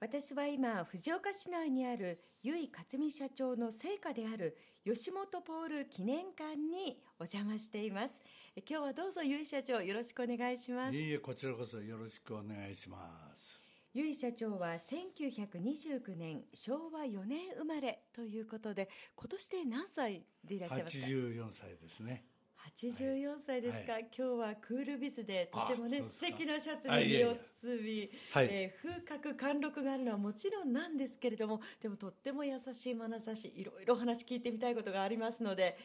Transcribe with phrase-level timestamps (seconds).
[0.00, 8.18] 私は今藤岡市内にある由井克美社長の成果である吉本ポール記念館にお邪魔しています。
[8.66, 10.96] 今日はどうぞ由井社長よろしくお願いします。
[10.96, 12.98] いいえこちらこそよろしくお願いしま
[13.36, 13.60] す。
[13.92, 22.24] 由井社長は1929年昭和4年生まれということで今年で何歳でいらっしゃいますか？84歳ですね
[22.76, 24.08] 84歳ですか、はい。
[24.16, 35.76] 今日はクールビズでとてもね素敵なシャツに身を包み、はいえー風格貫禄があるのはもちろんなんですけれどもでもとっても優しい眼差しいろいろお話聞いてみたいことがありますので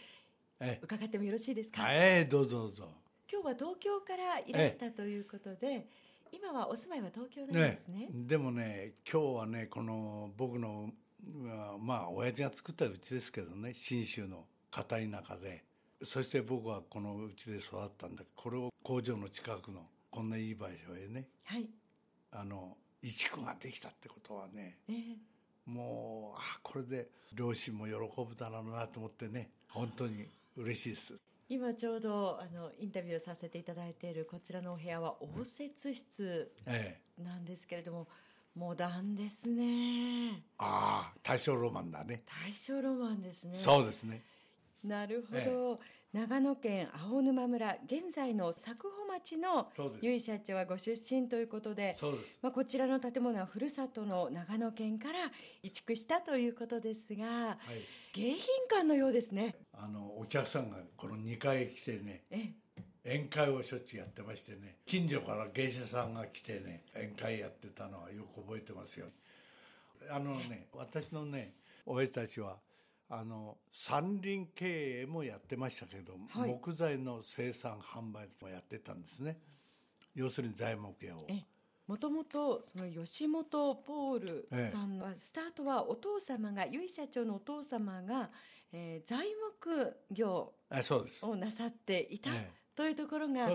[0.59, 2.89] え伺ってもよろしいですか、はいどうぞどうぞ。
[3.31, 5.87] 今日は東京からいらしたということで
[6.31, 8.07] 今はお住まいは東京なんですね。
[8.11, 10.91] でもね今日はねこの僕の
[11.33, 15.64] まあまあ親父が作ったうちですけどね信州の片田舎で
[16.03, 18.23] そして僕はこのうちで育ったんだ。
[18.35, 19.81] これを工場の近くの
[20.11, 21.27] こんないい場所へね。
[21.43, 21.67] はい、
[22.31, 25.15] あの移築ができたってことはねえー
[25.65, 31.15] もうあこれで両親も喜ぶだろうなと思ってね本当に嬉しいです。
[31.49, 37.23] 今ちょうどあのインタビューさせていただいているこちらのお部屋は応接室ええ。
[37.23, 38.07] なんですけれども
[38.55, 40.43] モダンですね。
[40.57, 42.23] ああ大正ロマンだね。
[42.45, 43.57] 大正ロマンですね。
[43.57, 44.21] そうですね
[44.85, 45.79] なるほど、
[46.13, 49.69] 長野県青沼村現在の佐久穂町の
[50.01, 52.39] 由井社長はご出身ということでそうです。
[52.41, 55.19] まあ、こちらの建物はふるさとの長野県から
[55.63, 57.57] 移築したということですが、
[58.15, 58.17] い。
[58.17, 58.37] 迎賓
[58.69, 59.55] 館のようですね。
[59.73, 62.53] あのお客さんがこの2階へ来てねえ
[63.03, 69.07] 宴会をしょっちゅうやってましてね近所から芸者さんが来てね宴会やってたのはよく覚えてますよ。
[70.09, 71.55] あのね私のね
[71.85, 72.57] 親父たちは
[73.09, 76.49] あの山林経営もやってましたけど、はい。
[76.49, 79.37] 木材の生産販売もやってたんですね。
[80.15, 81.25] 要するに材木屋を。
[81.27, 81.43] え
[81.87, 88.31] もともとその吉本ポールさんはスタートはお父様が由井社長のお父様が、
[88.71, 89.27] えー材
[89.61, 90.53] 木業
[91.21, 92.51] をなさっていたええ。
[92.75, 93.47] というところが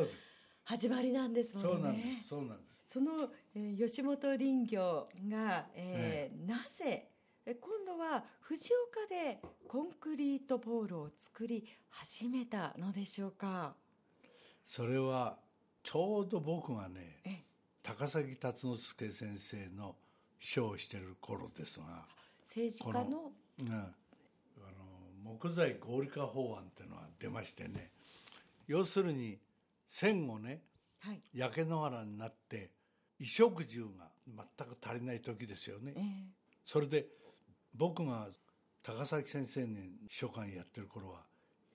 [0.62, 1.70] 始まりなんですもんね。
[1.72, 2.28] そうなんです。
[2.28, 2.92] そうなんです。
[2.92, 7.09] その、えー吉本林業が、えーなぜえ
[7.54, 13.74] 今度は藤岡でコンクリートポールを作り始めたのでしょうか？
[14.66, 15.36] それは
[15.82, 17.42] ちょうど僕がねえ
[17.82, 19.96] 高崎辰之助先生の
[20.38, 22.04] 秘書をしている頃ですが
[22.44, 23.32] 政治こ家の？
[23.60, 23.76] うん、あ
[25.24, 27.90] の木材合理化法案っていうのが出ましてね
[28.66, 29.38] 要するに
[29.88, 30.62] 戦後ね
[31.00, 31.20] はい。
[31.34, 32.70] 焼け野原になって
[33.18, 36.02] 衣食住が全く足りない時ですよね、えー
[36.62, 37.06] それで
[37.80, 38.28] 僕が
[38.82, 41.20] 高崎先生に秘書官やってる頃は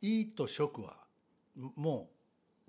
[0.01, 0.97] 衣と食は
[1.75, 2.11] も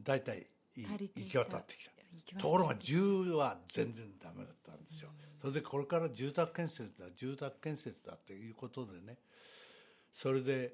[0.01, 1.93] う大体行き渡ってきた。
[2.41, 9.19] ところが住は全然ダメだったんですよ、それでこれから住宅建設だ住宅建設だということでね。
[10.15, 10.73] それで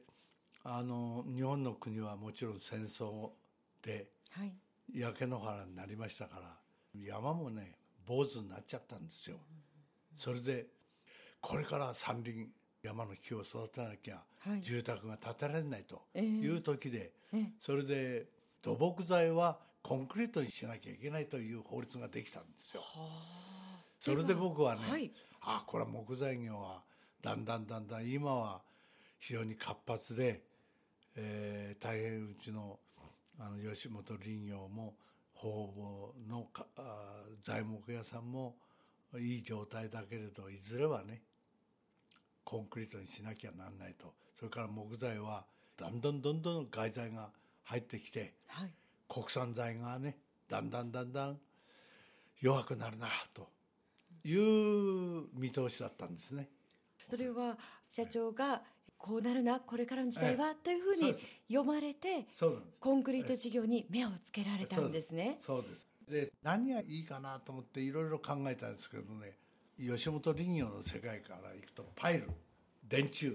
[0.63, 3.31] あの日本の国はもちろん戦争
[3.83, 4.55] ではい。
[4.95, 6.57] 焼け野原になりましたから
[6.95, 7.75] 山もね
[8.07, 9.39] 坊主になっちゃったんですよ、
[10.17, 10.67] それで
[11.43, 12.49] これから山林
[12.83, 14.63] 山の木を育てなきゃはい。
[14.63, 16.25] 住宅が建てられないとええ。
[16.25, 17.13] いう時で、
[17.61, 18.27] それで
[18.63, 22.83] 土木材はコンクリートにしなきゃいけないという法律ができたんですよ。
[24.01, 25.13] それで僕はね、はい。
[25.43, 26.83] あこれは木材業は
[27.21, 28.63] だんだんだんだん今は
[29.19, 30.43] 非常に活発で、
[31.17, 32.79] えー大変うちの
[33.39, 34.95] あの吉本林業も
[35.35, 38.57] 方々のかあ材木屋さんも
[39.19, 41.23] いい状態だけれどいずれはね
[42.53, 44.13] コンクリートにしなきゃなんないと。
[44.39, 47.31] それから木材はだんだんどんどん外材が
[47.63, 48.71] 入ってきてはい。
[49.09, 50.19] 国産材がね
[50.51, 51.39] だんだんだんだん
[52.43, 53.49] 弱くなるなと。
[54.25, 56.51] いう見通しだったんですね。
[57.11, 57.57] それは
[57.89, 58.61] 社長が
[58.99, 60.55] こうなるなこれからの時代は、ええ。
[60.63, 61.15] というふうに
[61.49, 62.27] 読まれて
[62.79, 65.39] コンクリート事業に目をつけられたんですね。
[65.41, 65.89] そうです。
[66.07, 69.39] で何がいいかなと思っていろいろ考えたんですけどね
[69.85, 72.29] 吉本林業の世界から行くとパイル
[72.89, 73.33] 電柱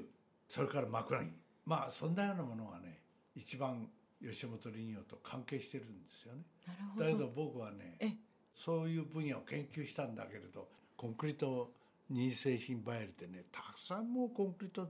[0.47, 1.31] それから枕木。
[1.65, 2.99] まあそんなようなものがね
[3.35, 3.87] 一番
[4.21, 6.41] 吉本林業と関係してるんですよね。
[6.65, 7.05] なるほど。
[7.05, 8.13] だけど僕はねえ
[8.53, 11.71] そういう分野を研究したんだけれどコンクリート
[12.09, 14.89] 二次製品バイルでねたくさんもうコンクリート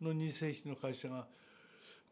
[0.00, 1.26] の二次製品の会社が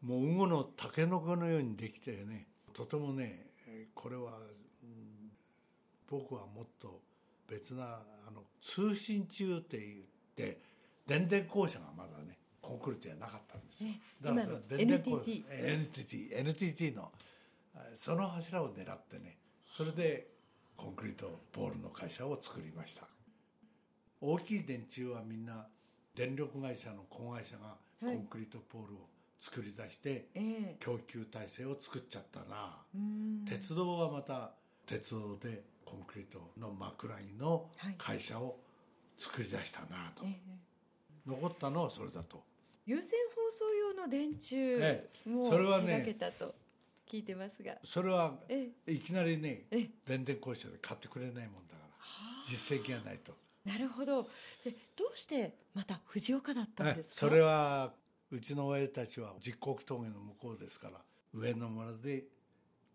[0.01, 4.39] もう魚のタケノコのようにできてねとてもねえーこれは、
[4.83, 5.31] うん
[6.07, 7.01] 僕はもっと
[7.47, 7.83] 別な
[8.27, 10.01] あの通信中って言っ
[10.35, 10.59] て
[11.07, 13.91] 電電公社がまだねコンクリートじゃなかったんですよ。
[13.91, 17.11] えだから電電公 NTT えー NTT NTT の
[17.75, 20.27] えーその柱を狙ってねそれで
[20.75, 23.07] コンクリートボールの会社を作りました。
[24.21, 25.67] 大きい電柱はみんな
[26.15, 29.09] 電力会社の子会社がコンクリートポールを
[29.39, 30.75] 作り出してええ。
[30.79, 33.45] 供給体制を作っちゃったな、うん。
[33.45, 34.53] 鉄道はまた
[34.85, 35.63] 鉄道で
[35.95, 37.95] コンクリートの枕木のはい。
[37.97, 38.57] 会社を
[39.17, 40.57] 作り出したなと、ええ。
[41.25, 42.43] 残ったのはそれだと。
[42.85, 45.29] 有線放送用の電柱ええ。
[45.29, 46.55] もそれはね手掛けたと
[47.09, 49.89] 聞いてますが、それはえいきなりねええ。
[50.05, 51.89] 電電公社で買ってくれないもんだから
[52.47, 53.33] 実績がないと。
[53.63, 54.23] なるほど。
[54.63, 57.15] でどうしてまた藤岡だったんですか？
[57.15, 57.93] それは
[58.31, 60.99] うちの親たちは実国峠の向こうですから
[61.33, 62.25] 上野村で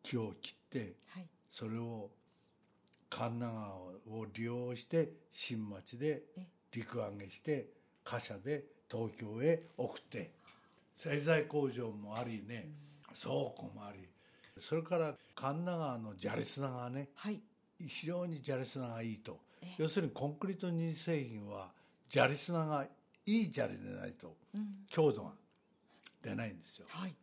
[0.02, 1.26] 木を切ってはい。
[1.50, 2.10] それを
[3.10, 6.46] 神奈川を利用して新町でえ。
[6.72, 7.66] 陸揚げして
[8.04, 10.30] 貨車で東京へ送って。
[10.96, 12.68] 製材工場もありね。
[13.20, 14.08] 倉庫もあり。
[14.60, 17.08] それから神奈川の砂利砂がね。
[17.16, 17.40] はい。
[17.84, 19.38] 非常に砂利砂がいいと。
[19.62, 19.66] え。
[19.78, 21.68] 要するにコンクリート二次製品は
[22.08, 22.86] 砂利砂が
[23.26, 24.66] いい砂利でないとうん。
[24.88, 25.32] 強度が
[26.22, 26.86] 出ないんですよ。
[26.88, 27.14] はい。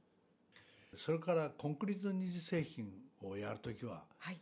[0.95, 2.91] それからコンクリート二次製品
[3.23, 4.39] をやるときは、はい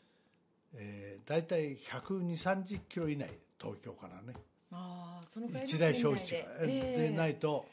[0.77, 3.29] えー、大体1 2 3 0キロ以内
[3.59, 4.33] 東京からね。
[4.71, 7.65] ああその一大消費地圏が、ええでないと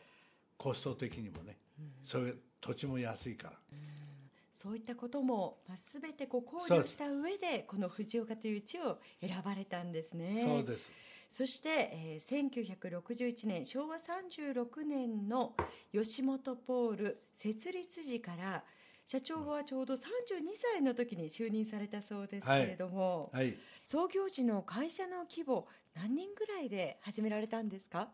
[0.56, 1.56] コスト的にもね、
[2.04, 3.54] そういう土地も安いから、
[4.52, 10.42] そういったことも、まあ、全てこう考慮した上でこの藤岡という地を選ばれたんですね。
[10.46, 10.92] そうです。
[11.28, 15.54] そして、えー1961年昭和36年の
[15.90, 18.62] 吉本ポール設立時から
[19.04, 19.98] 社長はちょうど32
[20.54, 23.54] 歳の時に就任されたそうですけれども、はい。
[23.84, 28.08] 創業時の会社の規模何人ぐらいで始められたんですか？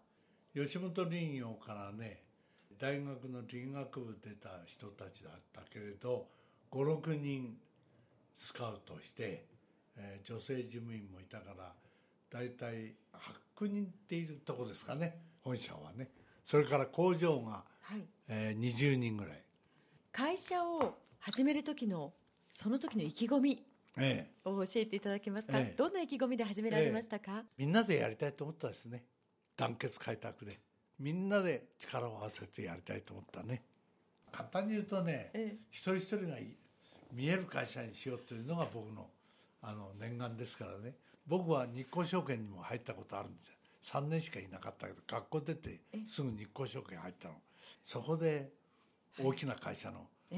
[0.54, 2.22] 吉本林業からね
[2.78, 6.26] 大学の林学部出た人たちだったけれど
[6.70, 7.56] 56人
[8.34, 9.44] スカウトして、
[9.96, 11.72] えー女性事務員もいたから
[12.30, 12.94] 大体
[13.60, 16.08] 8人っていうとこですかね本社はね。
[16.44, 18.04] それから工場が、はい。
[18.28, 19.42] えー20人ぐらい
[20.12, 22.12] 会社を始める時の
[22.50, 23.62] その時の意気込み
[23.96, 24.48] ええ。
[24.48, 25.74] を教えていただけますか、ええ。
[25.76, 29.04] どんな意気込みで始められましたか、みんなでやりたいと思ったですね。
[29.56, 30.60] 団結開拓で。
[30.98, 33.62] みんなで力を合わせてやりたいと思ったね。
[34.32, 35.56] 簡単に言うとね、ええ。
[35.70, 36.56] 一人一人がい
[37.12, 39.08] 見える会社にしようというのが僕の
[39.60, 40.94] あの念願ですからね。
[41.26, 43.54] 僕は日興証券にも入ったことあるんですよ。
[43.82, 47.34] 3年しかいなかったけど学校出てすぐ日興証券入ったの。
[47.84, 48.50] そこで
[49.22, 50.06] 大きな会社の。
[50.30, 50.36] え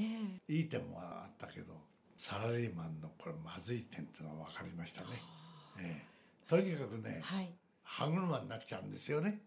[0.49, 0.53] え。
[0.53, 1.75] いい点もあったけど
[2.17, 5.09] サラリーマンのこれまずい点っていうのは分かりましたね、
[5.79, 6.07] ええ。
[6.47, 7.53] とにかくねはい。
[7.83, 9.41] 歯車になっちゃうんですよね。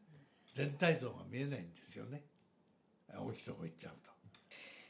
[0.53, 2.24] 全体像が見えないんですよね。
[3.09, 4.12] 大きいとこ行っちゃうと。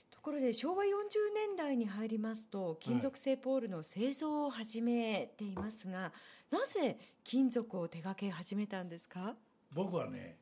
[0.10, 0.88] ところで昭和40
[1.36, 6.14] 年代に入りますと金属製ポールの製造を始めていますが、
[6.50, 9.36] なぜ金属を手掛け始めたんですか？
[9.74, 10.38] 僕はね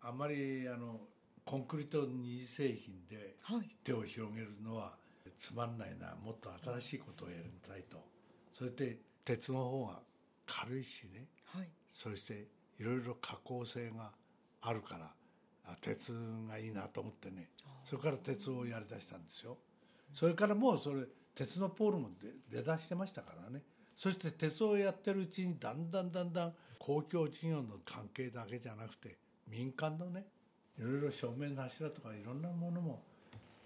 [0.00, 1.00] あんまりあの
[1.44, 3.76] コンクリート二次製品ではい。
[3.84, 4.94] 手を広げるのは
[5.36, 8.04] つまんないなもっと新しいことをやりたいと。
[8.52, 10.00] そして鉄の方が
[10.46, 11.26] 軽いしね。
[11.44, 11.68] はい。
[11.92, 12.48] そして
[12.78, 14.12] いろいろ加工性が
[14.62, 15.12] あるから
[15.66, 16.12] あ鉄
[16.48, 17.50] がいいなと思ってね。
[17.84, 19.58] それから鉄をやりだしたんですよ。
[20.14, 21.04] それからもうそれ
[21.34, 22.10] 鉄のポールも
[22.50, 23.62] 出出だしてましたからね。
[23.96, 29.16] そして鉄をやってるうちにだんだんだんだん公共事業の関係だけじゃなくて
[29.48, 30.26] 民間のね
[30.78, 33.02] いろいろ正面の柱とかいろんなものも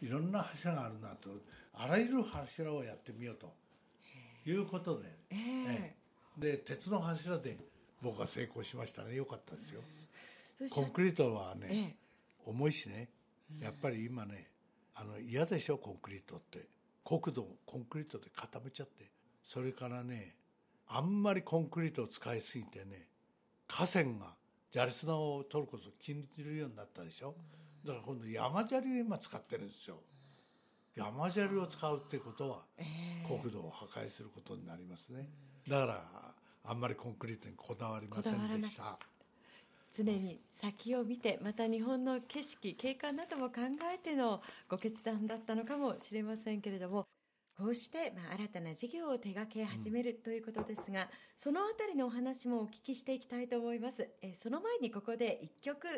[0.02, 1.30] いろんな柱があるなと
[1.74, 3.52] あらゆる柱をやってみようと
[4.44, 5.38] いうことで、ええ。
[5.38, 5.94] え
[6.38, 6.40] え。
[6.40, 7.56] で鉄の柱で
[8.00, 9.14] 僕は成功しましたね。
[9.14, 9.80] よかったですよ。
[10.70, 11.96] コンクリートはね、ええ。
[12.46, 13.08] 重いしね。
[13.60, 14.48] やっぱり今ね
[14.94, 15.78] あの嫌でしょ？
[15.78, 16.66] コンクリートって。
[17.04, 19.10] 国土をコンクリートで固めちゃって。
[19.44, 20.34] それからね
[20.86, 23.08] あんまりコンクリートを使いすぎてね
[23.66, 24.34] 河川が
[24.70, 27.34] 砂利砂を取ることを禁じるようになったでしょ？
[27.84, 29.98] だから今度山砂利を今使ってるんですよ。
[30.94, 32.58] 山砂利を使うってことは
[33.26, 35.28] 国土を破壊することになりますね。
[35.66, 36.04] だから
[36.64, 38.98] あんまりコンクリートにこだわりませんでした。
[39.90, 43.62] 常に先を見てまた日本の景色景観なども考
[43.94, 47.06] えてのご決断だったのかもしれませんけれども
[47.58, 54.08] こうして、まあ、新たな事業を手掛け始めるということですが、そのあたりのお話もお聞きしていきたいと思います。
[54.22, 55.88] えその前にここで一曲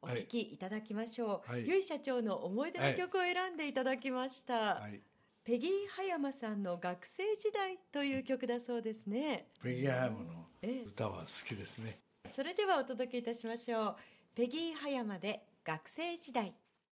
[0.00, 1.82] お聞きいただきましょう、はい。
[1.82, 5.00] 社長の思い出の曲を選んでいただきました、はい。
[5.42, 9.48] ペギー葉山さんの学生時代という曲だそうですね。
[9.60, 10.86] ペギーハムのええ。
[10.86, 11.98] 歌は好きですね。
[12.32, 13.96] それではお届けいたしましょう。
[14.36, 16.54] ペギー葉山で学生時代